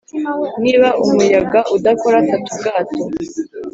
niba 0.63 0.87
umuyaga 1.03 1.59
udakora, 1.75 2.17
fata 2.27 2.49
ubwato 2.53 2.99